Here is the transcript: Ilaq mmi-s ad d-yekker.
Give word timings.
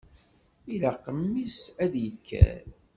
Ilaq 0.73 1.03
mmi-s 1.17 1.59
ad 1.83 1.89
d-yekker. 1.93 2.65